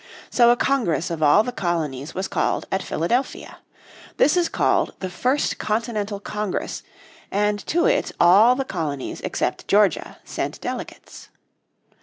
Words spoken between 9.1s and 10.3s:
except Georgia